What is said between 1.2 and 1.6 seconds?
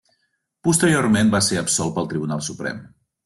va ser